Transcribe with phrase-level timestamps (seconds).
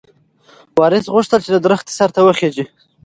[0.79, 2.65] وارث غوښتل چې د ونې سر ته وخیژي.